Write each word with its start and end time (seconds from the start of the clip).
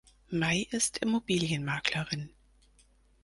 Mei 0.31 0.63
ist 0.71 0.97
Immobilienmaklerin. 1.03 2.31